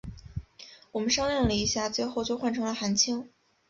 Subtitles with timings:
[0.93, 3.29] 我们商量了一下最后就换成了韩青。